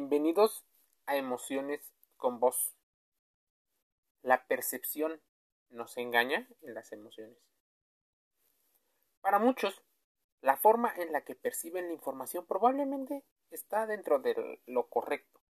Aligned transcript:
Bienvenidos 0.00 0.64
a 1.06 1.16
Emociones 1.16 1.92
con 2.18 2.38
Voz. 2.38 2.76
La 4.22 4.46
percepción 4.46 5.20
nos 5.70 5.96
engaña 5.96 6.46
en 6.62 6.74
las 6.74 6.92
emociones. 6.92 7.36
Para 9.20 9.40
muchos, 9.40 9.82
la 10.40 10.56
forma 10.56 10.94
en 10.94 11.10
la 11.10 11.22
que 11.22 11.34
perciben 11.34 11.88
la 11.88 11.94
información 11.94 12.46
probablemente 12.46 13.24
está 13.50 13.88
dentro 13.88 14.20
de 14.20 14.60
lo 14.66 14.86
correcto, 14.86 15.40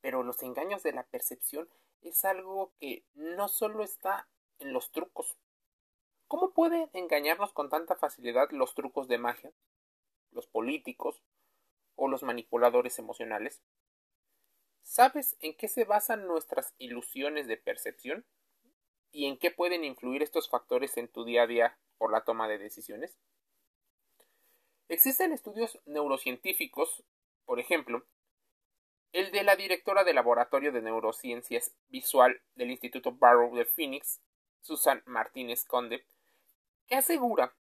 pero 0.00 0.22
los 0.22 0.40
engaños 0.44 0.84
de 0.84 0.92
la 0.92 1.02
percepción 1.02 1.68
es 2.00 2.24
algo 2.24 2.72
que 2.78 3.04
no 3.14 3.48
solo 3.48 3.82
está 3.82 4.28
en 4.60 4.72
los 4.72 4.92
trucos. 4.92 5.36
¿Cómo 6.28 6.52
pueden 6.52 6.90
engañarnos 6.92 7.52
con 7.52 7.68
tanta 7.68 7.96
facilidad 7.96 8.52
los 8.52 8.72
trucos 8.76 9.08
de 9.08 9.18
magia, 9.18 9.50
los 10.30 10.46
políticos, 10.46 11.24
o 11.96 12.08
los 12.08 12.22
manipuladores 12.22 12.98
emocionales? 12.98 13.60
¿Sabes 14.82 15.36
en 15.40 15.56
qué 15.56 15.68
se 15.68 15.84
basan 15.84 16.26
nuestras 16.26 16.74
ilusiones 16.78 17.46
de 17.46 17.56
percepción? 17.56 18.26
¿Y 19.12 19.26
en 19.26 19.38
qué 19.38 19.50
pueden 19.50 19.84
influir 19.84 20.22
estos 20.22 20.48
factores 20.48 20.96
en 20.96 21.08
tu 21.08 21.24
día 21.24 21.42
a 21.42 21.46
día 21.46 21.78
por 21.98 22.12
la 22.12 22.24
toma 22.24 22.48
de 22.48 22.58
decisiones? 22.58 23.18
Existen 24.88 25.32
estudios 25.32 25.80
neurocientíficos, 25.86 27.04
por 27.44 27.60
ejemplo, 27.60 28.06
el 29.12 29.32
de 29.32 29.42
la 29.42 29.56
directora 29.56 30.04
del 30.04 30.16
Laboratorio 30.16 30.72
de 30.72 30.82
Neurociencias 30.82 31.74
Visual 31.88 32.40
del 32.54 32.70
Instituto 32.70 33.12
Barrow 33.12 33.54
de 33.56 33.64
Phoenix, 33.64 34.20
Susan 34.60 35.02
Martínez 35.06 35.64
Conde, 35.64 36.04
que 36.86 36.96
asegura 36.96 37.54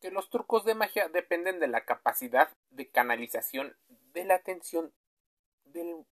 que 0.00 0.10
los 0.10 0.30
trucos 0.30 0.64
de 0.64 0.74
magia 0.74 1.08
dependen 1.08 1.58
de 1.58 1.68
la 1.68 1.84
capacidad 1.84 2.50
de 2.70 2.88
canalización 2.90 3.76
de 3.88 4.24
la 4.24 4.36
atención 4.36 4.92
del 5.64 6.06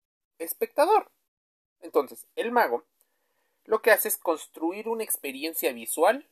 espectador. 0.43 1.11
Entonces, 1.81 2.27
el 2.37 2.53
mago 2.53 2.85
lo 3.65 3.81
que 3.81 3.93
hace 3.93 4.09
es 4.09 4.19
construir 4.19 4.89
una 4.89 5.05
experiencia 5.05 5.73
visual 5.73 6.29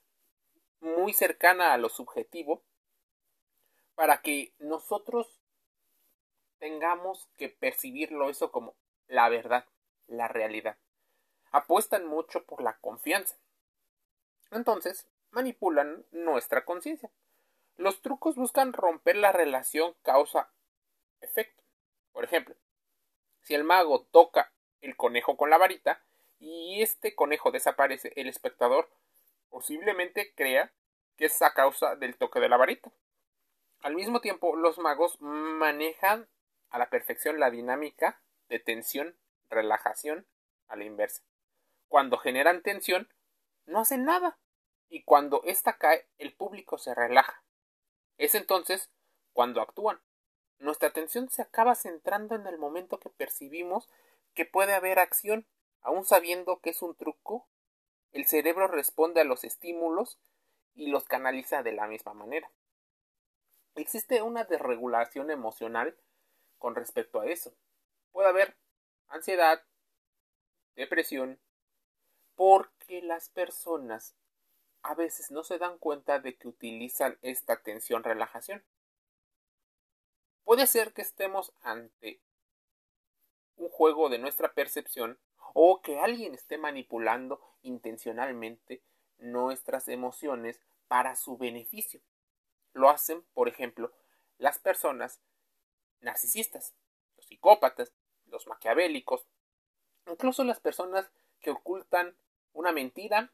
muy 0.81 1.13
cercana 1.13 1.73
a 1.73 1.79
lo 1.79 1.89
subjetivo 1.89 2.65
para 3.95 4.21
que 4.23 4.55
nosotros 4.59 5.41
tengamos 6.59 7.29
que 7.37 7.49
percibirlo 7.49 8.31
eso 8.31 8.51
como 8.51 8.75
la 9.07 9.29
verdad, 9.29 9.67
la 10.07 10.29
realidad. 10.29 10.79
Apuestan 11.53 12.07
mucho 12.07 12.45
por 12.45 12.63
la 12.63 12.79
confianza. 12.79 13.37
Entonces, 14.51 15.09
manipulan 15.31 16.05
nuestra 16.11 16.65
conciencia. 16.65 17.11
Los 17.77 18.03
trucos 18.03 18.37
buscan 18.37 18.73
romper 18.73 19.17
la 19.17 19.33
relación 19.33 19.95
causa-efecto. 20.03 21.63
Por 22.13 22.25
ejemplo, 22.25 22.55
si 23.43 23.55
el 23.55 23.65
mago 23.65 24.07
toca 24.11 24.53
el 24.81 24.97
conejo 24.97 25.37
con 25.37 25.51
la 25.51 25.59
varita 25.59 26.03
y 26.39 26.83
este 26.83 27.15
conejo 27.15 27.51
desaparece, 27.51 28.13
el 28.17 28.29
espectador 28.29 28.89
posiblemente 29.51 30.33
crea 30.35 30.73
que 31.17 31.27
es 31.27 31.43
a 31.43 31.53
causa 31.53 31.97
del 31.97 32.17
toque 32.17 32.41
de 32.41 32.49
la 32.49 32.57
varita. 32.57 32.91
Al 33.83 33.95
mismo 33.95 34.21
tiempo, 34.21 34.57
los 34.57 34.79
magos 34.79 35.21
manejan 35.21 36.29
a 36.71 36.79
la 36.79 36.91
perfección 36.91 37.41
la 37.41 37.51
dinámica 37.51 38.21
de 38.49 38.59
tensión, 38.59 39.17
relajación 39.49 40.27
a 40.69 40.77
la 40.77 40.85
inversa. 40.85 41.23
Cuando 41.89 42.19
generan 42.19 42.63
tensión, 42.63 43.09
no 43.67 43.81
hacen 43.81 44.05
nada. 44.05 44.39
Y 44.89 45.03
cuando 45.03 45.43
ésta 45.45 45.77
cae, 45.79 46.07
el 46.19 46.35
público 46.35 46.79
se 46.79 46.95
relaja. 46.95 47.43
Es 48.19 48.35
entonces 48.35 48.91
cuando 49.33 49.61
actúan. 49.61 50.01
Nuestra 50.61 50.91
atención 50.91 51.31
se 51.31 51.41
acaba 51.41 51.75
centrando 51.75 52.35
en 52.35 52.47
el 52.47 52.59
momento 52.59 53.01
que 53.01 53.09
percibimos 53.09 53.89
que 54.35 54.45
puede 54.45 54.75
haber 54.75 54.99
acción, 54.99 55.47
aun 55.81 56.05
sabiendo 56.05 56.61
que 56.61 56.71
es 56.71 56.83
un 56.83 56.95
truco. 56.95 57.49
El 58.13 58.27
cerebro 58.27 58.69
responde 58.69 59.23
a 59.23 59.25
los 59.25 59.43
estímulos 59.43 60.21
y 60.75 60.89
los 60.89 61.05
canaliza 61.05 61.63
de 61.63 61.73
la 61.73 61.87
misma 61.87 62.13
manera. 62.13 62.53
Existe 63.75 64.21
una 64.21 64.45
desregulación 64.45 65.31
emocional 65.31 65.97
con 66.59 66.75
respecto 66.75 67.21
a 67.21 67.27
eso. 67.27 67.55
Puede 68.13 68.29
haber 68.29 68.55
ansiedad, 69.09 69.63
depresión, 70.77 71.41
porque 72.35 73.01
las 73.01 73.31
personas 73.31 74.15
a 74.83 74.95
veces 74.95 75.31
no 75.31 75.43
se 75.43 75.57
dan 75.57 75.79
cuenta 75.79 76.19
de 76.19 76.37
que 76.37 76.49
utilizan 76.49 77.19
esta 77.23 77.63
tensión 77.63 78.05
relajación. 78.05 78.63
Puede 80.45 80.67
ser 80.67 80.93
que 80.93 81.03
estemos 81.03 81.53
ante 81.63 82.21
un 83.57 83.69
juego 83.69 84.09
de 84.09 84.19
nuestra 84.19 84.53
percepción 84.53 85.19
o 85.55 85.83
que 85.83 85.99
alguien 85.99 86.35
esté 86.35 86.59
manipulando 86.59 87.41
intencionalmente 87.63 88.83
nuestras 89.19 89.89
emociones 89.89 90.61
para 90.89 91.15
su 91.17 91.37
beneficio. 91.37 92.01
Lo 92.73 92.89
hacen, 92.89 93.23
por 93.35 93.49
ejemplo, 93.49 93.93
las 94.39 94.59
personas 94.59 95.21
narcisistas, 96.01 96.75
los 97.17 97.27
psicópatas, 97.27 97.93
los 98.27 98.47
maquiavélicos, 98.47 99.27
incluso 100.07 100.45
las 100.45 100.61
personas 100.61 101.11
que 101.41 101.51
ocultan 101.51 102.17
una 102.53 102.73
mentira 102.73 103.33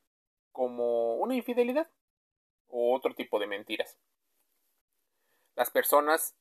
como 0.52 1.16
una 1.16 1.34
infidelidad 1.34 1.90
o 2.68 2.94
otro 2.94 3.14
tipo 3.14 3.38
de 3.38 3.46
mentiras. 3.46 3.98
Las 5.54 5.70
personas 5.70 6.34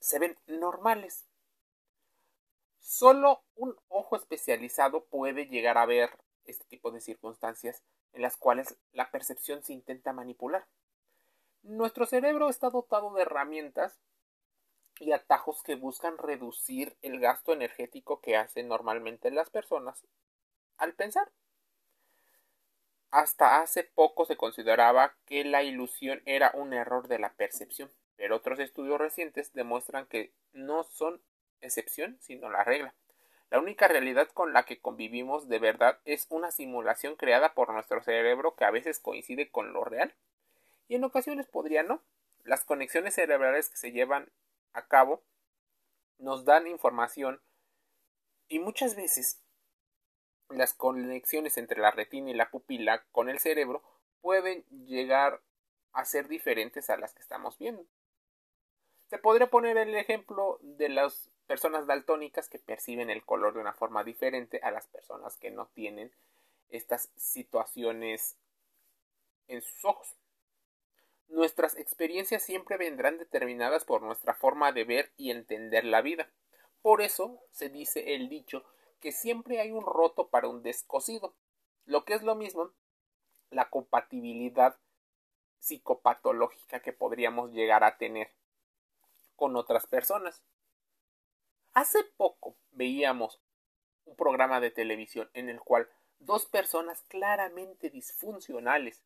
se 0.00 0.18
ven 0.18 0.36
normales. 0.46 1.26
Solo 2.78 3.42
un 3.54 3.76
ojo 3.88 4.16
especializado 4.16 5.04
puede 5.06 5.46
llegar 5.46 5.78
a 5.78 5.86
ver 5.86 6.10
este 6.44 6.64
tipo 6.64 6.90
de 6.90 7.00
circunstancias 7.00 7.82
en 8.12 8.22
las 8.22 8.36
cuales 8.36 8.76
la 8.92 9.10
percepción 9.10 9.62
se 9.62 9.72
intenta 9.72 10.12
manipular. 10.12 10.66
Nuestro 11.62 12.06
cerebro 12.06 12.48
está 12.48 12.70
dotado 12.70 13.12
de 13.14 13.22
herramientas 13.22 13.98
y 15.00 15.12
atajos 15.12 15.62
que 15.62 15.74
buscan 15.74 16.16
reducir 16.16 16.96
el 17.02 17.20
gasto 17.20 17.52
energético 17.52 18.20
que 18.20 18.36
hacen 18.36 18.68
normalmente 18.68 19.30
las 19.30 19.50
personas 19.50 20.06
al 20.78 20.94
pensar. 20.94 21.30
Hasta 23.10 23.60
hace 23.60 23.84
poco 23.84 24.26
se 24.26 24.36
consideraba 24.36 25.16
que 25.26 25.44
la 25.44 25.62
ilusión 25.62 26.22
era 26.24 26.50
un 26.54 26.72
error 26.72 27.08
de 27.08 27.18
la 27.18 27.34
percepción, 27.34 27.90
pero 28.16 28.36
otros 28.36 28.58
estudios 28.58 28.98
recientes 28.98 29.52
demuestran 29.52 30.06
que 30.06 30.32
no 30.52 30.84
son 30.84 31.20
excepción, 31.60 32.18
sino 32.20 32.50
la 32.50 32.64
regla. 32.64 32.94
La 33.50 33.60
única 33.60 33.86
realidad 33.86 34.28
con 34.28 34.52
la 34.52 34.64
que 34.64 34.80
convivimos 34.80 35.48
de 35.48 35.58
verdad 35.58 36.00
es 36.04 36.26
una 36.30 36.50
simulación 36.50 37.14
creada 37.14 37.54
por 37.54 37.72
nuestro 37.72 38.02
cerebro 38.02 38.56
que 38.56 38.64
a 38.64 38.70
veces 38.70 38.98
coincide 38.98 39.50
con 39.50 39.72
lo 39.72 39.84
real 39.84 40.14
y 40.88 40.96
en 40.96 41.04
ocasiones 41.04 41.46
podría 41.46 41.82
no. 41.82 42.02
Las 42.42 42.64
conexiones 42.64 43.14
cerebrales 43.14 43.68
que 43.68 43.76
se 43.76 43.92
llevan 43.92 44.30
a 44.72 44.86
cabo 44.86 45.22
nos 46.18 46.44
dan 46.44 46.66
información 46.66 47.40
y 48.48 48.58
muchas 48.58 48.94
veces 48.96 49.42
las 50.48 50.74
conexiones 50.74 51.58
entre 51.58 51.80
la 51.80 51.90
retina 51.90 52.30
y 52.30 52.34
la 52.34 52.50
pupila 52.50 53.04
con 53.10 53.28
el 53.28 53.38
cerebro 53.38 53.82
pueden 54.20 54.64
llegar 54.86 55.40
a 55.92 56.04
ser 56.04 56.28
diferentes 56.28 56.90
a 56.90 56.96
las 56.96 57.14
que 57.14 57.22
estamos 57.22 57.58
viendo. 57.58 57.86
Se 59.08 59.18
podría 59.18 59.48
poner 59.48 59.76
el 59.76 59.94
ejemplo 59.94 60.58
de 60.62 60.88
las 60.88 61.30
personas 61.46 61.86
daltónicas 61.86 62.48
que 62.48 62.58
perciben 62.58 63.08
el 63.08 63.24
color 63.24 63.54
de 63.54 63.60
una 63.60 63.72
forma 63.72 64.02
diferente 64.02 64.60
a 64.62 64.72
las 64.72 64.88
personas 64.88 65.36
que 65.36 65.50
no 65.50 65.66
tienen 65.74 66.12
estas 66.70 67.10
situaciones 67.16 68.36
en 69.46 69.62
sus 69.62 69.84
ojos. 69.84 70.16
Nuestras 71.28 71.76
experiencias 71.76 72.42
siempre 72.42 72.76
vendrán 72.76 73.18
determinadas 73.18 73.84
por 73.84 74.02
nuestra 74.02 74.34
forma 74.34 74.72
de 74.72 74.84
ver 74.84 75.12
y 75.16 75.30
entender 75.30 75.84
la 75.84 76.02
vida. 76.02 76.28
Por 76.82 77.00
eso 77.00 77.40
se 77.52 77.68
dice 77.68 78.14
el 78.14 78.28
dicho 78.28 78.64
que 79.00 79.12
siempre 79.12 79.60
hay 79.60 79.70
un 79.70 79.84
roto 79.84 80.28
para 80.28 80.48
un 80.48 80.62
descosido. 80.62 81.34
Lo 81.84 82.04
que 82.04 82.14
es 82.14 82.22
lo 82.22 82.34
mismo, 82.34 82.72
la 83.50 83.70
compatibilidad 83.70 84.76
psicopatológica 85.58 86.80
que 86.80 86.92
podríamos 86.92 87.52
llegar 87.52 87.84
a 87.84 87.98
tener 87.98 88.30
con 89.36 89.56
otras 89.56 89.86
personas. 89.86 90.42
Hace 91.72 92.02
poco 92.16 92.56
veíamos 92.72 93.40
un 94.04 94.16
programa 94.16 94.60
de 94.60 94.70
televisión 94.70 95.30
en 95.34 95.48
el 95.48 95.60
cual 95.60 95.88
dos 96.18 96.46
personas 96.46 97.02
claramente 97.02 97.90
disfuncionales 97.90 99.04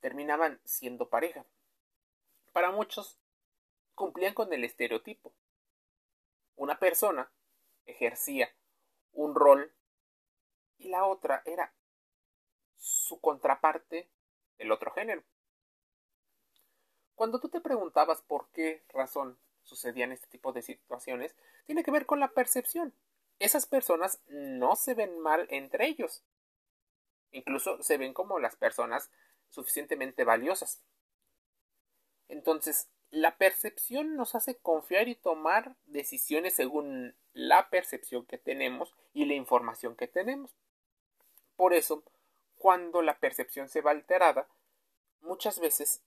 terminaban 0.00 0.60
siendo 0.64 1.08
pareja. 1.08 1.44
Para 2.52 2.70
muchos 2.70 3.18
cumplían 3.94 4.34
con 4.34 4.52
el 4.52 4.64
estereotipo. 4.64 5.34
Una 6.54 6.78
persona 6.78 7.30
ejercía 7.86 8.54
un 9.12 9.34
rol 9.34 9.74
y 10.78 10.88
la 10.88 11.04
otra 11.04 11.42
era 11.44 11.74
su 12.76 13.20
contraparte 13.20 14.08
del 14.58 14.70
otro 14.70 14.92
género. 14.92 15.24
Cuando 17.18 17.40
tú 17.40 17.48
te 17.48 17.60
preguntabas 17.60 18.22
por 18.22 18.46
qué 18.52 18.84
razón 18.90 19.40
sucedían 19.64 20.12
este 20.12 20.28
tipo 20.28 20.52
de 20.52 20.62
situaciones 20.62 21.34
tiene 21.66 21.82
que 21.82 21.90
ver 21.90 22.06
con 22.06 22.20
la 22.20 22.28
percepción. 22.28 22.94
Esas 23.40 23.66
personas 23.66 24.20
no 24.28 24.76
se 24.76 24.94
ven 24.94 25.18
mal 25.18 25.48
entre 25.50 25.88
ellos. 25.88 26.22
Incluso 27.32 27.82
se 27.82 27.98
ven 27.98 28.14
como 28.14 28.38
las 28.38 28.54
personas 28.54 29.10
suficientemente 29.48 30.22
valiosas. 30.22 30.80
Entonces, 32.28 32.88
la 33.10 33.36
percepción 33.36 34.14
nos 34.14 34.36
hace 34.36 34.54
confiar 34.54 35.08
y 35.08 35.16
tomar 35.16 35.74
decisiones 35.86 36.54
según 36.54 37.16
la 37.32 37.68
percepción 37.68 38.26
que 38.26 38.38
tenemos 38.38 38.94
y 39.12 39.24
la 39.24 39.34
información 39.34 39.96
que 39.96 40.06
tenemos. 40.06 40.54
Por 41.56 41.74
eso, 41.74 42.04
cuando 42.58 43.02
la 43.02 43.18
percepción 43.18 43.68
se 43.68 43.80
va 43.80 43.90
alterada, 43.90 44.46
muchas 45.20 45.58
veces 45.58 46.04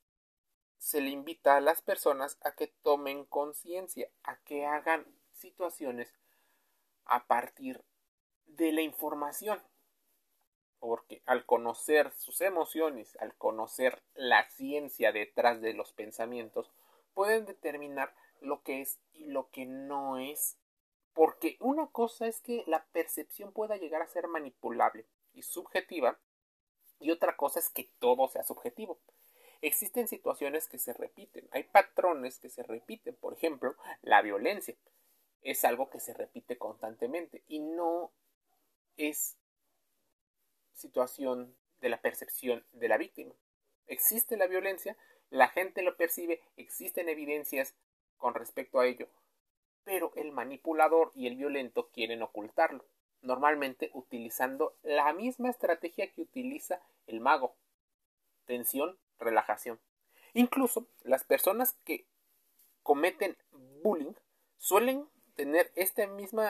se 0.82 1.00
le 1.00 1.12
invita 1.12 1.58
a 1.58 1.62
las 1.62 1.84
personas 1.84 2.40
a 2.42 2.54
que 2.54 2.66
tomen 2.66 3.24
conciencia, 3.26 4.10
a 4.24 4.38
que 4.38 4.66
hagan 4.66 5.06
situaciones 5.32 6.12
a 7.06 7.28
partir 7.28 7.84
de 8.48 8.72
la 8.72 8.82
información. 8.82 9.62
Porque 10.80 11.22
al 11.28 11.46
conocer 11.46 12.12
sus 12.14 12.42
emociones, 12.42 13.16
al 13.18 13.36
conocer 13.36 14.02
la 14.16 14.50
ciencia 14.50 15.12
detrás 15.12 15.62
de 15.62 15.76
los 15.76 15.94
pensamientos, 15.94 16.72
pueden 17.14 17.46
determinar 17.46 18.16
lo 18.40 18.64
que 18.64 18.82
es 18.82 19.00
y 19.14 19.26
lo 19.26 19.52
que 19.52 19.68
no 19.68 20.18
es. 20.18 20.58
Porque 21.14 21.58
una 21.60 21.92
cosa 21.92 22.26
es 22.26 22.42
que 22.42 22.64
la 22.66 22.86
percepción 22.86 23.52
pueda 23.52 23.78
llegar 23.78 24.02
a 24.02 24.08
ser 24.08 24.28
manipulable 24.28 25.06
y 25.36 25.44
subjetiva, 25.44 26.18
y 27.00 27.12
otra 27.12 27.38
cosa 27.38 27.60
es 27.60 27.70
que 27.70 27.92
todo 28.00 28.28
sea 28.30 28.44
subjetivo. 28.44 28.98
Existen 29.62 30.08
situaciones 30.08 30.68
que 30.68 30.80
se 30.80 30.94
repiten, 30.94 31.48
hay 31.52 31.64
patrones 31.64 32.40
que 32.40 32.50
se 32.50 32.64
repiten, 32.64 33.16
por 33.16 33.34
ejemplo, 33.34 33.76
la 34.02 34.22
violencia 34.22 34.76
es 35.44 35.64
algo 35.66 35.90
que 35.90 36.00
se 36.00 36.14
repite 36.14 36.58
constantemente 36.58 37.44
y 37.48 37.60
no 37.60 38.12
es 38.98 39.38
situación 40.74 41.56
de 41.80 41.90
la 41.90 42.02
percepción 42.02 42.66
de 42.72 42.88
la 42.88 42.98
víctima. 42.98 43.34
Existe 43.88 44.38
la 44.38 44.48
violencia, 44.48 44.98
la 45.30 45.48
gente 45.48 45.82
lo 45.82 45.96
percibe, 45.96 46.42
existen 46.58 47.10
evidencias 47.10 47.76
con 48.18 48.34
respecto 48.34 48.80
a 48.80 48.88
ello, 48.88 49.08
pero 49.84 50.12
el 50.16 50.32
manipulador 50.32 51.12
y 51.16 51.28
el 51.28 51.36
violento 51.36 51.90
quieren 51.90 52.22
ocultarlo, 52.22 52.86
normalmente 53.22 53.90
utilizando 53.94 54.76
la 54.84 55.12
misma 55.14 55.50
estrategia 55.50 56.12
que 56.12 56.22
utiliza 56.22 56.82
el 57.08 57.20
mago. 57.20 57.56
Tensión, 58.46 58.98
relajación. 59.22 59.80
Incluso 60.34 60.88
las 61.04 61.24
personas 61.24 61.76
que 61.86 62.06
cometen 62.84 63.38
bullying 63.84 64.14
suelen 64.58 65.08
tener 65.36 65.72
este 65.76 66.08
mismo 66.08 66.44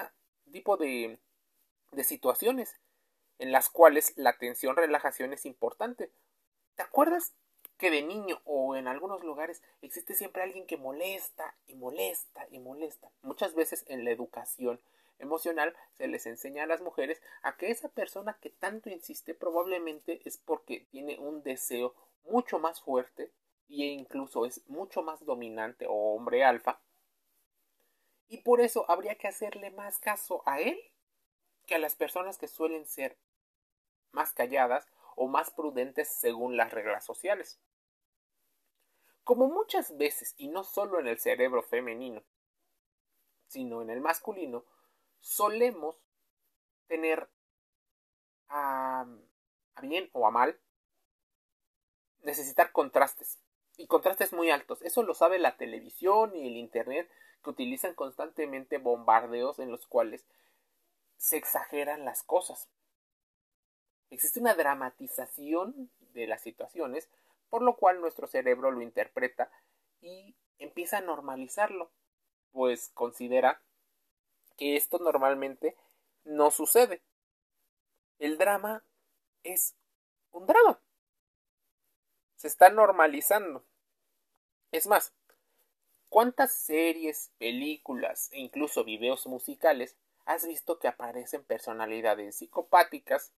tipo 0.51 0.77
de, 0.77 1.19
de 1.91 2.03
situaciones 2.03 2.79
en 3.39 3.51
las 3.51 3.69
cuales 3.69 4.13
la 4.17 4.37
tensión 4.37 4.75
relajación 4.75 5.33
es 5.33 5.45
importante. 5.45 6.11
¿Te 6.75 6.83
acuerdas 6.83 7.33
que 7.77 7.89
de 7.89 8.03
niño 8.03 8.39
o 8.45 8.75
en 8.75 8.87
algunos 8.87 9.23
lugares 9.23 9.63
existe 9.81 10.13
siempre 10.13 10.43
alguien 10.43 10.67
que 10.67 10.77
molesta 10.77 11.55
y 11.65 11.75
molesta 11.75 12.47
y 12.51 12.59
molesta? 12.59 13.11
Muchas 13.23 13.55
veces 13.55 13.83
en 13.87 14.05
la 14.05 14.11
educación 14.11 14.79
emocional 15.17 15.75
se 15.93 16.07
les 16.07 16.25
enseña 16.25 16.63
a 16.63 16.67
las 16.67 16.81
mujeres 16.81 17.21
a 17.41 17.55
que 17.57 17.71
esa 17.71 17.89
persona 17.89 18.37
que 18.41 18.49
tanto 18.49 18.89
insiste 18.89 19.33
probablemente 19.33 20.21
es 20.25 20.37
porque 20.37 20.87
tiene 20.91 21.17
un 21.19 21.43
deseo 21.43 21.95
mucho 22.23 22.59
más 22.59 22.81
fuerte 22.81 23.31
e 23.69 23.85
incluso 23.85 24.45
es 24.45 24.67
mucho 24.67 25.01
más 25.01 25.23
dominante 25.25 25.87
o 25.87 26.15
hombre 26.15 26.43
alfa. 26.43 26.81
Y 28.27 28.39
por 28.39 28.61
eso 28.61 28.85
habría 28.89 29.15
que 29.15 29.27
hacerle 29.27 29.71
más 29.71 29.99
caso 29.99 30.43
a 30.45 30.59
él 30.59 30.79
que 31.65 31.75
a 31.75 31.79
las 31.79 31.95
personas 31.95 32.37
que 32.37 32.47
suelen 32.47 32.85
ser 32.85 33.17
más 34.11 34.33
calladas 34.33 34.87
o 35.15 35.27
más 35.27 35.51
prudentes 35.51 36.09
según 36.09 36.57
las 36.57 36.71
reglas 36.71 37.05
sociales. 37.05 37.59
Como 39.23 39.47
muchas 39.47 39.97
veces, 39.97 40.33
y 40.37 40.47
no 40.47 40.63
solo 40.63 40.99
en 40.99 41.07
el 41.07 41.19
cerebro 41.19 41.61
femenino, 41.61 42.23
sino 43.47 43.81
en 43.81 43.89
el 43.89 44.01
masculino, 44.01 44.65
solemos 45.19 45.95
tener 46.87 47.29
a, 48.49 49.05
a 49.75 49.81
bien 49.81 50.09
o 50.13 50.27
a 50.27 50.31
mal 50.31 50.59
necesitar 52.23 52.71
contrastes 52.71 53.39
y 53.77 53.87
contrastes 53.87 54.33
muy 54.33 54.49
altos. 54.49 54.81
Eso 54.81 55.03
lo 55.03 55.13
sabe 55.13 55.39
la 55.39 55.57
televisión 55.57 56.35
y 56.35 56.47
el 56.47 56.57
Internet 56.57 57.09
que 57.43 57.49
utilizan 57.49 57.95
constantemente 57.95 58.77
bombardeos 58.77 59.59
en 59.59 59.71
los 59.71 59.87
cuales 59.87 60.25
se 61.17 61.37
exageran 61.37 62.05
las 62.05 62.23
cosas. 62.23 62.69
Existe 64.09 64.39
una 64.39 64.55
dramatización 64.55 65.89
de 66.13 66.27
las 66.27 66.41
situaciones, 66.41 67.09
por 67.49 67.61
lo 67.61 67.75
cual 67.77 68.01
nuestro 68.01 68.27
cerebro 68.27 68.71
lo 68.71 68.81
interpreta 68.81 69.51
y 70.01 70.35
empieza 70.59 70.97
a 70.97 71.01
normalizarlo, 71.01 71.91
pues 72.51 72.89
considera 72.93 73.61
que 74.57 74.75
esto 74.75 74.99
normalmente 74.99 75.75
no 76.23 76.51
sucede. 76.51 77.01
El 78.19 78.37
drama 78.37 78.83
es 79.43 79.75
un 80.31 80.45
drama 80.45 80.79
se 82.41 82.47
está 82.47 82.71
normalizando. 82.71 83.63
Es 84.71 84.87
más, 84.87 85.13
¿cuántas 86.09 86.51
series, 86.51 87.31
películas 87.37 88.29
e 88.31 88.39
incluso 88.39 88.83
videos 88.83 89.27
musicales 89.27 89.95
has 90.25 90.47
visto 90.47 90.79
que 90.79 90.87
aparecen 90.87 91.43
personalidades 91.43 92.37
psicopáticas 92.37 93.31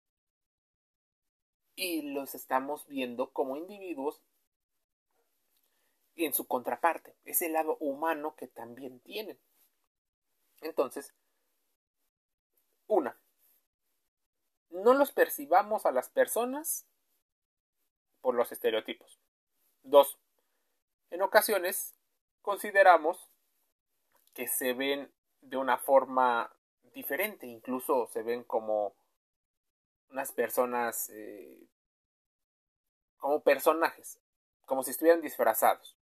y 1.74 2.14
los 2.14 2.34
estamos 2.34 2.86
viendo 2.86 3.30
como 3.30 3.58
individuos 3.58 4.22
en 6.16 6.32
su 6.32 6.46
contraparte, 6.46 7.14
ese 7.24 7.50
lado 7.50 7.76
humano 7.80 8.34
que 8.36 8.46
también 8.46 9.00
tienen. 9.00 9.38
Entonces, 10.62 11.12
una, 12.86 13.18
no 14.70 14.94
los 14.94 15.12
percibamos 15.12 15.84
a 15.84 15.92
las 15.92 16.08
personas 16.08 16.86
por 18.24 18.34
los 18.34 18.50
estereotipos. 18.52 19.20
2. 19.82 20.18
En 21.10 21.20
ocasiones 21.20 21.94
consideramos 22.40 23.30
que 24.32 24.48
se 24.48 24.72
ven 24.72 25.12
de 25.42 25.58
una 25.58 25.76
forma 25.76 26.56
diferente, 26.94 27.46
incluso 27.46 28.06
se 28.06 28.22
ven 28.22 28.42
como 28.42 28.96
unas 30.08 30.32
personas, 30.32 31.10
eh, 31.10 31.68
como 33.18 33.42
personajes, 33.42 34.18
como 34.64 34.82
si 34.84 34.92
estuvieran 34.92 35.20
disfrazados. 35.20 35.98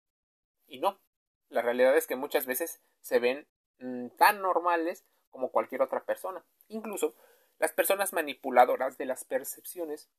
Y 0.66 0.78
no, 0.78 1.00
la 1.48 1.62
realidad 1.62 1.96
es 1.96 2.06
que 2.06 2.16
muchas 2.16 2.44
veces 2.44 2.82
se 3.00 3.18
ven 3.18 3.48
mm, 3.78 4.08
tan 4.18 4.42
normales 4.42 5.06
como 5.30 5.50
cualquier 5.50 5.80
otra 5.80 6.04
persona. 6.04 6.44
Incluso 6.68 7.14
las 7.58 7.72
personas 7.72 8.12
manipuladoras 8.12 8.98
de 8.98 9.06
las 9.06 9.24
percepciones 9.24 10.10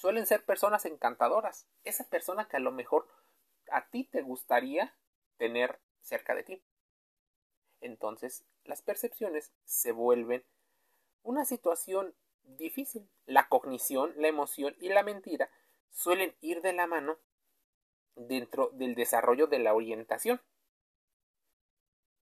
suelen 0.00 0.26
ser 0.26 0.46
personas 0.46 0.86
encantadoras. 0.86 1.68
Esa 1.84 2.08
persona 2.08 2.48
que 2.48 2.56
a 2.56 2.60
lo 2.60 2.72
mejor 2.72 3.06
a 3.70 3.90
ti 3.90 4.04
te 4.04 4.22
gustaría 4.22 4.94
tener 5.36 5.78
cerca 6.00 6.34
de 6.34 6.42
ti. 6.42 6.62
Entonces, 7.82 8.46
las 8.64 8.80
percepciones 8.80 9.52
se 9.64 9.92
vuelven 9.92 10.42
una 11.22 11.44
situación 11.44 12.14
difícil. 12.44 13.10
La 13.26 13.48
cognición, 13.48 14.14
la 14.16 14.28
emoción 14.28 14.74
y 14.80 14.88
la 14.88 15.02
mentira 15.02 15.50
suelen 15.90 16.34
ir 16.40 16.62
de 16.62 16.72
la 16.72 16.86
mano 16.86 17.18
dentro 18.16 18.70
del 18.72 18.94
desarrollo 18.94 19.48
de 19.48 19.58
la 19.58 19.74
orientación. 19.74 20.40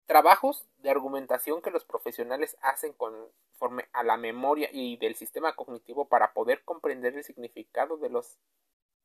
Trabajos 0.06 0.66
de 0.78 0.90
argumentación 0.90 1.62
que 1.62 1.70
los 1.70 1.84
profesionales 1.84 2.58
hacen 2.60 2.92
conforme 2.92 3.88
a 3.92 4.02
la 4.02 4.18
memoria 4.18 4.68
y 4.70 4.98
del 4.98 5.14
sistema 5.14 5.54
cognitivo 5.56 6.08
para 6.08 6.34
poder 6.34 6.62
comprender 6.64 7.14
el 7.14 7.24
significado 7.24 7.96
de 7.96 8.10
los 8.10 8.38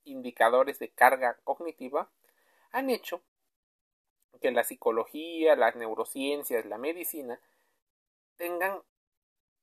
indicadores 0.04 0.78
de 0.80 0.90
carga 0.90 1.38
cognitiva 1.44 2.10
han 2.72 2.90
hecho 2.90 3.22
que 4.42 4.52
la 4.52 4.64
psicología, 4.64 5.56
las 5.56 5.76
neurociencias, 5.76 6.66
la 6.66 6.78
medicina 6.78 7.40
tengan 8.38 8.82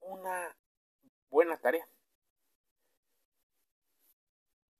una 0.00 0.56
buena 1.30 1.58
tarea. 1.58 1.86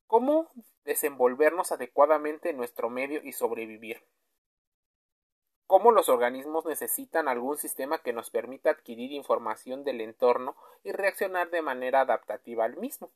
¿Cómo 0.07 0.51
desenvolvernos 0.85 1.73
adecuadamente 1.73 2.51
en 2.51 2.57
nuestro 2.57 2.91
medio 2.91 3.21
y 3.23 3.33
sobrevivir? 3.33 4.05
Cómo 5.67 5.91
los 5.91 6.09
organismos 6.09 6.65
necesitan 6.65 7.29
algún 7.29 7.59
sistema 7.59 7.99
que 7.99 8.13
nos 8.13 8.31
permita 8.31 8.71
adquirir 8.71 9.13
información 9.13 9.85
del 9.85 10.01
entorno 10.01 10.57
y 10.85 10.93
reaccionar 10.93 11.51
de 11.51 11.63
manera 11.63 12.03
adaptativa 12.03 12.65
al 12.65 12.77
mismo. 12.77 13.11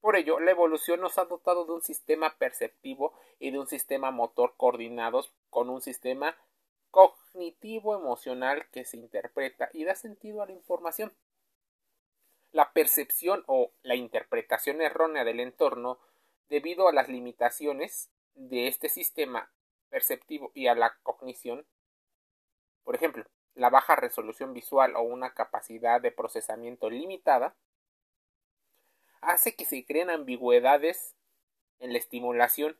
Por 0.00 0.16
ello, 0.16 0.38
la 0.38 0.50
evolución 0.50 1.00
nos 1.00 1.18
ha 1.18 1.24
dotado 1.24 1.64
de 1.64 1.72
un 1.72 1.82
sistema 1.82 2.36
perceptivo 2.36 3.14
y 3.38 3.50
de 3.50 3.58
un 3.58 3.66
sistema 3.66 4.10
motor 4.10 4.54
coordinados 4.56 5.32
con 5.50 5.70
un 5.70 5.80
sistema 5.80 6.36
cognitivo 6.90 7.94
emocional 7.96 8.68
que 8.70 8.84
se 8.84 8.98
interpreta 8.98 9.70
y 9.72 9.84
da 9.84 9.94
sentido 9.94 10.42
a 10.42 10.46
la 10.46 10.52
información. 10.52 11.12
La 12.52 12.72
percepción 12.72 13.42
o 13.46 13.72
la 13.82 13.96
interpretación 13.96 14.80
errónea 14.80 15.24
del 15.24 15.40
entorno 15.40 15.98
debido 16.48 16.86
a 16.86 16.92
las 16.92 17.08
limitaciones 17.08 18.10
de 18.34 18.68
este 18.68 18.88
sistema 18.88 19.50
perceptivo 19.94 20.50
y 20.54 20.66
a 20.66 20.74
la 20.74 20.98
cognición. 21.04 21.64
Por 22.82 22.96
ejemplo, 22.96 23.24
la 23.54 23.70
baja 23.70 23.94
resolución 23.94 24.52
visual 24.52 24.96
o 24.96 25.02
una 25.02 25.34
capacidad 25.34 26.00
de 26.00 26.10
procesamiento 26.10 26.90
limitada 26.90 27.54
hace 29.20 29.54
que 29.54 29.64
se 29.64 29.86
creen 29.86 30.10
ambigüedades 30.10 31.14
en 31.78 31.92
la 31.92 31.98
estimulación. 31.98 32.76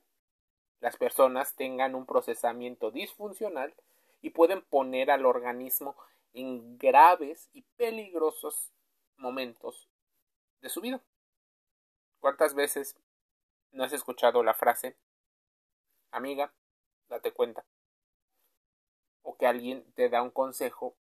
Las 0.80 0.96
personas 0.96 1.54
tengan 1.54 1.94
un 1.94 2.04
procesamiento 2.04 2.90
disfuncional 2.90 3.76
y 4.20 4.30
pueden 4.30 4.62
poner 4.62 5.12
al 5.12 5.24
organismo 5.24 5.94
en 6.32 6.78
graves 6.78 7.48
y 7.52 7.62
peligrosos 7.76 8.72
momentos 9.18 9.88
de 10.62 10.68
su 10.68 10.80
vida. 10.80 11.00
¿Cuántas 12.18 12.54
veces 12.54 12.96
no 13.70 13.84
has 13.84 13.92
escuchado 13.92 14.42
la 14.42 14.54
frase, 14.54 14.96
amiga, 16.10 16.52
date 17.08 17.32
cuenta? 17.32 17.64
O 19.22 19.36
que 19.36 19.46
alguien 19.46 19.90
te 19.94 20.08
da 20.08 20.22
un 20.22 20.30
consejo. 20.30 20.96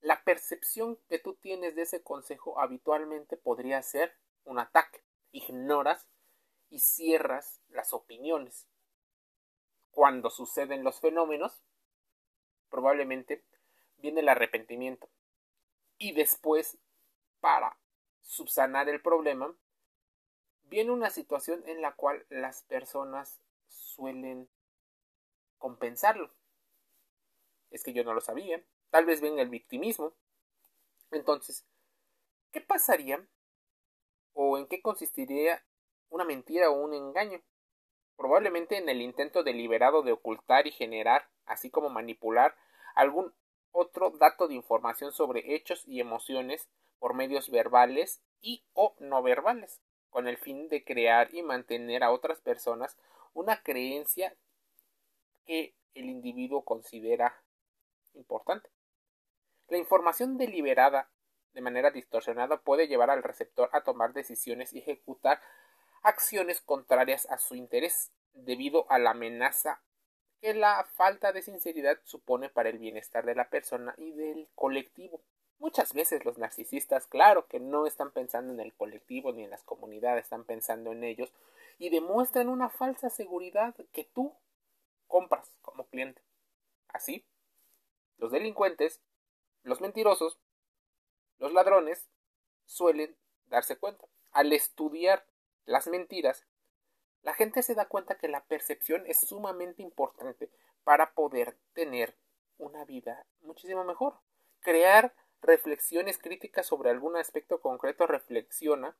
La 0.00 0.22
percepción 0.22 0.98
que 1.08 1.18
tú 1.18 1.34
tienes 1.34 1.74
de 1.74 1.82
ese 1.82 2.02
consejo 2.02 2.60
habitualmente 2.60 3.36
podría 3.36 3.82
ser 3.82 4.16
un 4.44 4.58
ataque. 4.58 5.02
Ignoras 5.32 6.08
y 6.70 6.80
cierras 6.80 7.60
las 7.68 7.92
opiniones. 7.92 8.68
Cuando 9.90 10.30
suceden 10.30 10.84
los 10.84 11.00
fenómenos, 11.00 11.64
probablemente 12.70 13.44
viene 13.96 14.20
el 14.20 14.28
arrepentimiento. 14.28 15.10
Y 15.98 16.12
después, 16.12 16.78
para 17.40 17.78
subsanar 18.22 18.88
el 18.88 19.02
problema, 19.02 19.54
viene 20.64 20.92
una 20.92 21.10
situación 21.10 21.62
en 21.66 21.82
la 21.82 21.94
cual 21.94 22.24
las 22.28 22.62
personas 22.64 23.40
suelen 23.66 24.48
compensarlo. 25.58 26.30
Es 27.70 27.82
que 27.82 27.92
yo 27.92 28.04
no 28.04 28.14
lo 28.14 28.20
sabía. 28.20 28.62
Tal 28.90 29.04
vez 29.04 29.20
venga 29.20 29.42
el 29.42 29.50
victimismo. 29.50 30.14
Entonces, 31.10 31.66
¿qué 32.52 32.60
pasaría 32.60 33.26
o 34.32 34.58
en 34.58 34.66
qué 34.66 34.80
consistiría 34.80 35.64
una 36.08 36.24
mentira 36.24 36.70
o 36.70 36.80
un 36.80 36.94
engaño? 36.94 37.42
Probablemente 38.16 38.78
en 38.78 38.88
el 38.88 39.00
intento 39.00 39.42
deliberado 39.42 40.02
de 40.02 40.12
ocultar 40.12 40.66
y 40.66 40.72
generar, 40.72 41.28
así 41.44 41.70
como 41.70 41.88
manipular, 41.88 42.56
algún 42.94 43.34
otro 43.70 44.10
dato 44.10 44.48
de 44.48 44.54
información 44.54 45.12
sobre 45.12 45.54
hechos 45.54 45.86
y 45.86 46.00
emociones 46.00 46.68
por 46.98 47.14
medios 47.14 47.50
verbales 47.50 48.22
y 48.40 48.64
o 48.72 48.96
no 48.98 49.22
verbales 49.22 49.80
con 50.10 50.26
el 50.26 50.36
fin 50.36 50.68
de 50.68 50.84
crear 50.84 51.34
y 51.34 51.42
mantener 51.42 52.02
a 52.02 52.10
otras 52.10 52.40
personas 52.40 52.96
una 53.34 53.62
creencia 53.62 54.34
que 55.48 55.74
el 55.94 56.10
individuo 56.10 56.62
considera 56.62 57.42
importante. 58.12 58.68
La 59.68 59.78
información 59.78 60.36
deliberada 60.36 61.10
de 61.54 61.62
manera 61.62 61.90
distorsionada 61.90 62.60
puede 62.60 62.86
llevar 62.86 63.08
al 63.08 63.22
receptor 63.22 63.70
a 63.72 63.82
tomar 63.82 64.12
decisiones 64.12 64.74
y 64.74 64.80
ejecutar 64.80 65.40
acciones 66.02 66.60
contrarias 66.60 67.26
a 67.30 67.38
su 67.38 67.54
interés 67.54 68.12
debido 68.34 68.84
a 68.90 68.98
la 68.98 69.10
amenaza 69.10 69.80
que 70.42 70.52
la 70.52 70.86
falta 70.94 71.32
de 71.32 71.40
sinceridad 71.40 71.98
supone 72.04 72.50
para 72.50 72.68
el 72.68 72.78
bienestar 72.78 73.24
de 73.24 73.34
la 73.34 73.48
persona 73.48 73.94
y 73.96 74.12
del 74.12 74.48
colectivo. 74.54 75.22
Muchas 75.58 75.94
veces 75.94 76.26
los 76.26 76.36
narcisistas, 76.36 77.06
claro 77.06 77.48
que 77.48 77.58
no 77.58 77.86
están 77.86 78.12
pensando 78.12 78.52
en 78.52 78.60
el 78.60 78.74
colectivo 78.74 79.32
ni 79.32 79.44
en 79.44 79.50
las 79.50 79.64
comunidades, 79.64 80.24
están 80.24 80.44
pensando 80.44 80.92
en 80.92 81.04
ellos 81.04 81.32
y 81.78 81.88
demuestran 81.88 82.50
una 82.50 82.68
falsa 82.68 83.08
seguridad 83.08 83.74
que 83.92 84.04
tú 84.04 84.36
compras 85.08 85.50
como 85.62 85.86
cliente. 85.88 86.22
Así, 86.88 87.26
los 88.18 88.30
delincuentes, 88.30 89.00
los 89.64 89.80
mentirosos, 89.80 90.38
los 91.38 91.52
ladrones 91.52 92.08
suelen 92.66 93.16
darse 93.46 93.76
cuenta. 93.76 94.06
Al 94.30 94.52
estudiar 94.52 95.26
las 95.64 95.86
mentiras, 95.88 96.46
la 97.22 97.34
gente 97.34 97.62
se 97.62 97.74
da 97.74 97.86
cuenta 97.86 98.16
que 98.16 98.28
la 98.28 98.44
percepción 98.44 99.04
es 99.06 99.18
sumamente 99.20 99.82
importante 99.82 100.50
para 100.84 101.12
poder 101.12 101.58
tener 101.72 102.16
una 102.58 102.84
vida 102.84 103.26
muchísimo 103.40 103.84
mejor. 103.84 104.18
Crear 104.60 105.14
reflexiones 105.40 106.18
críticas 106.18 106.66
sobre 106.66 106.90
algún 106.90 107.16
aspecto 107.16 107.60
concreto 107.60 108.06
reflexiona 108.06 108.96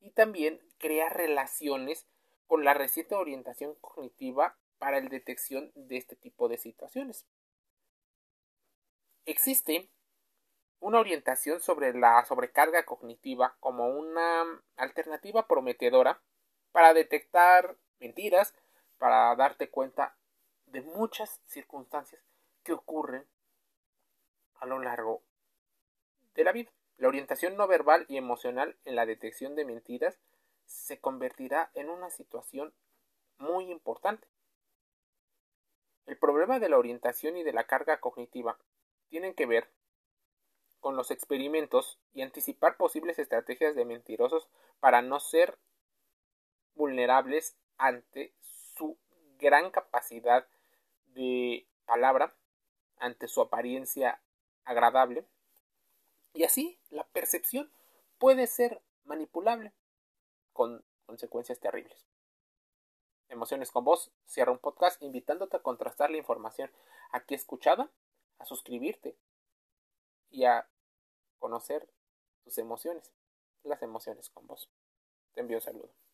y 0.00 0.10
también 0.10 0.60
crea 0.78 1.08
relaciones 1.08 2.06
con 2.46 2.64
la 2.64 2.74
reciente 2.74 3.14
orientación 3.14 3.74
cognitiva 3.80 4.56
para 4.78 5.00
la 5.00 5.08
detección 5.08 5.72
de 5.74 5.96
este 5.96 6.16
tipo 6.16 6.48
de 6.48 6.58
situaciones. 6.58 7.26
Existe 9.24 9.90
una 10.80 11.00
orientación 11.00 11.60
sobre 11.60 11.92
la 11.94 12.24
sobrecarga 12.26 12.84
cognitiva 12.84 13.56
como 13.60 13.88
una 13.88 14.44
alternativa 14.76 15.46
prometedora 15.48 16.20
para 16.72 16.94
detectar 16.94 17.76
mentiras, 17.98 18.54
para 18.98 19.34
darte 19.34 19.70
cuenta 19.70 20.16
de 20.66 20.82
muchas 20.82 21.40
circunstancias 21.46 22.22
que 22.62 22.72
ocurren 22.72 23.26
a 24.60 24.66
lo 24.66 24.78
largo 24.78 25.22
de 26.34 26.44
la 26.44 26.52
vida. 26.52 26.70
La 26.98 27.08
orientación 27.08 27.56
no 27.56 27.66
verbal 27.66 28.06
y 28.08 28.16
emocional 28.16 28.76
en 28.84 28.96
la 28.96 29.06
detección 29.06 29.54
de 29.54 29.64
mentiras 29.64 30.18
se 30.66 31.00
convertirá 31.00 31.70
en 31.74 31.88
una 31.88 32.10
situación 32.10 32.74
muy 33.38 33.70
importante. 33.70 34.28
El 36.06 36.18
problema 36.18 36.58
de 36.58 36.68
la 36.68 36.78
orientación 36.78 37.36
y 37.36 37.42
de 37.42 37.52
la 37.52 37.64
carga 37.64 38.00
cognitiva 38.00 38.58
tienen 39.08 39.34
que 39.34 39.46
ver 39.46 39.70
con 40.80 40.96
los 40.96 41.10
experimentos 41.10 41.98
y 42.12 42.22
anticipar 42.22 42.76
posibles 42.76 43.18
estrategias 43.18 43.74
de 43.74 43.84
mentirosos 43.84 44.48
para 44.78 45.02
no 45.02 45.18
ser 45.18 45.58
vulnerables 46.74 47.56
ante 47.76 48.34
su 48.76 48.96
gran 49.38 49.70
capacidad 49.70 50.46
de 51.06 51.66
palabra, 51.86 52.36
ante 52.98 53.26
su 53.26 53.40
apariencia 53.40 54.20
agradable. 54.64 55.26
Y 56.34 56.44
así 56.44 56.78
la 56.90 57.04
percepción 57.08 57.72
puede 58.18 58.46
ser 58.46 58.80
manipulable 59.04 59.72
con 60.56 60.82
consecuencias 61.04 61.60
terribles. 61.60 62.08
Emociones 63.28 63.70
con 63.70 63.84
vos 63.84 64.10
cierra 64.24 64.52
un 64.52 64.58
podcast 64.58 65.02
invitándote 65.02 65.58
a 65.58 65.62
contrastar 65.62 66.10
la 66.10 66.16
información 66.16 66.70
aquí 67.12 67.34
escuchada, 67.34 67.92
a 68.38 68.46
suscribirte 68.46 69.18
y 70.30 70.44
a 70.44 70.66
conocer 71.38 71.88
tus 72.42 72.56
emociones, 72.56 73.12
las 73.64 73.82
emociones 73.82 74.30
con 74.30 74.46
vos. 74.46 74.70
Te 75.34 75.42
envío 75.42 75.58
un 75.58 75.62
saludo. 75.62 76.05